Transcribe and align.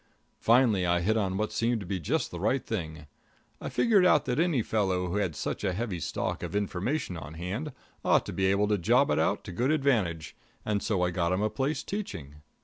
Finally 0.39 0.83
I 0.83 1.01
hit 1.01 1.15
on 1.15 1.37
what 1.37 1.51
seemed 1.51 1.79
to 1.81 1.85
be 1.85 1.99
just 1.99 2.31
the 2.31 2.39
right 2.39 2.65
thing. 2.65 3.05
I 3.61 3.69
figured 3.69 4.03
out 4.03 4.25
that 4.25 4.39
any 4.39 4.63
fellow 4.63 5.05
who 5.05 5.17
had 5.17 5.35
such 5.35 5.63
a 5.63 5.73
heavy 5.73 5.99
stock 5.99 6.41
of 6.41 6.55
information 6.55 7.15
on 7.17 7.35
hand, 7.35 7.71
ought 8.03 8.25
to 8.25 8.33
be 8.33 8.47
able 8.47 8.67
to 8.69 8.79
job 8.79 9.11
it 9.11 9.19
out 9.19 9.43
to 9.43 9.51
good 9.51 9.69
advantage, 9.69 10.35
and 10.65 10.81
so 10.81 11.03
I 11.03 11.11
got 11.11 11.33
him 11.33 11.43
a 11.43 11.51
place 11.51 11.83
teaching. 11.83 12.37